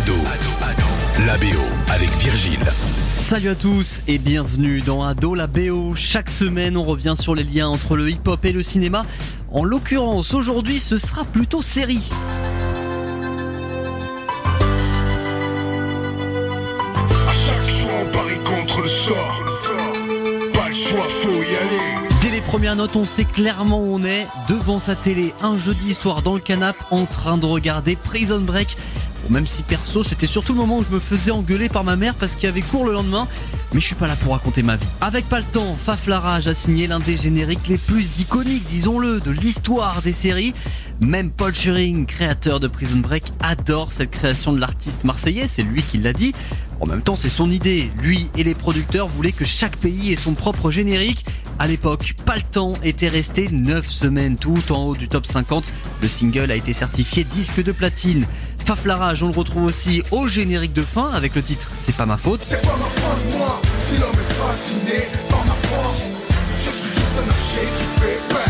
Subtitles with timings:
[0.00, 0.14] Ado,
[1.26, 1.60] la BO
[1.92, 2.64] avec Virgile.
[3.18, 5.94] Salut à tous et bienvenue dans Ado la BO.
[5.94, 9.04] Chaque semaine, on revient sur les liens entre le hip-hop et le cinéma.
[9.50, 12.08] En l'occurrence, aujourd'hui, ce sera plutôt série.
[17.28, 19.42] À chaque fois, on parie contre le sort.
[20.54, 22.00] Pas le choix, faut y aller.
[22.22, 25.92] Dès les premières notes, on sait clairement où on est, devant sa télé, un jeudi
[25.92, 28.76] soir dans le canap, en train de regarder Prison Break.
[29.28, 32.14] Même si perso, c'était surtout le moment où je me faisais engueuler par ma mère
[32.14, 33.28] parce qu'il y avait cours le lendemain.
[33.72, 34.86] Mais je suis pas là pour raconter ma vie.
[35.00, 39.30] Avec pas le temps, Faf a signé l'un des génériques les plus iconiques, disons-le, de
[39.30, 40.54] l'histoire des séries.
[41.00, 45.82] Même Paul Schering, créateur de Prison Break, adore cette création de l'artiste marseillais, c'est lui
[45.82, 46.34] qui l'a dit.
[46.80, 47.90] En même temps, c'est son idée.
[48.02, 51.26] Lui et les producteurs voulaient que chaque pays ait son propre générique.
[51.58, 55.72] À l'époque, pas le temps était resté 9 semaines tout en haut du top 50.
[56.00, 58.26] Le single a été certifié disque de platine.
[58.64, 62.06] Faf Larage, on le retrouve aussi au générique de fin avec le titre C'est pas
[62.06, 62.46] ma faute.
[62.48, 66.02] C'est pas ma faute, moi, si l'homme est fasciné par ma force.
[66.58, 68.40] Je suis juste un objet qui fait peur.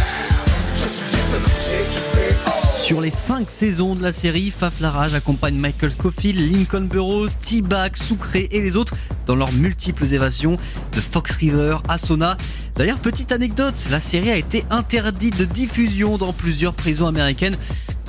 [0.74, 2.80] Je suis juste un objet qui fait.
[2.84, 7.96] Sur les 5 saisons de la série, Faf Larage accompagne Michael Scofield, Lincoln Burrows, T-Bag,
[7.96, 8.94] Sucré et les autres
[9.26, 10.56] dans leurs multiples évasions
[10.92, 12.36] de Fox River à Sona.
[12.74, 17.56] D'ailleurs, petite anecdote, la série a été interdite de diffusion dans plusieurs prisons américaines.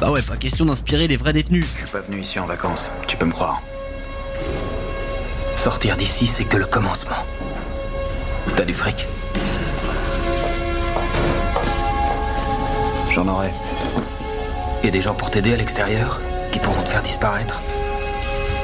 [0.02, 1.63] Bah ouais, pas question d'inspirer les vrais détenus.
[1.63, 3.61] Je suis pas venu ici en vacances, tu peux me croire.
[5.55, 7.23] Sortir d'ici, c'est que le commencement.
[8.55, 9.05] T'as du fric
[13.11, 13.52] J'en aurai.
[14.81, 16.19] Et des gens pour t'aider à l'extérieur
[16.52, 17.61] qui pourront te faire disparaître?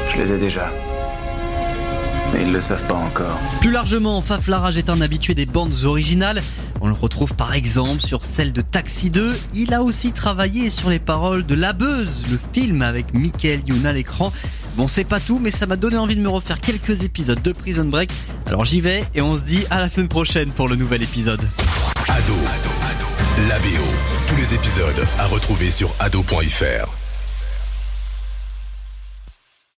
[0.10, 0.72] Je les ai déjà.
[2.34, 3.40] Mais ils le savent pas encore.
[3.62, 6.42] Plus largement, Faf Larage est un habitué des bandes originales.
[6.82, 9.34] On le retrouve par exemple sur celle de Taxi 2.
[9.54, 13.86] Il a aussi travaillé sur les paroles de La Beuse, le film avec Michael Youn
[13.86, 14.32] à l'écran.
[14.76, 17.52] Bon, c'est pas tout, mais ça m'a donné envie de me refaire quelques épisodes de
[17.52, 18.12] Prison Break.
[18.46, 21.42] Alors j'y vais et on se dit à la semaine prochaine pour le nouvel épisode.
[22.10, 22.36] Ado,
[23.50, 23.84] la BO.
[24.28, 27.07] Tous les épisodes à retrouver sur ado.fr.